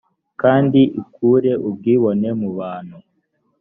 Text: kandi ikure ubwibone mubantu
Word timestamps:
kandi 0.41 0.81
ikure 1.01 1.51
ubwibone 1.67 2.27
mubantu 2.39 2.97